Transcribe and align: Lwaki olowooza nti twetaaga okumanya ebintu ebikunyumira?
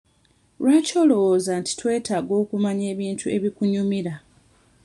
Lwaki 0.61 0.93
olowooza 1.03 1.51
nti 1.59 1.71
twetaaga 1.79 2.33
okumanya 2.41 2.85
ebintu 2.93 3.25
ebikunyumira? 3.35 4.13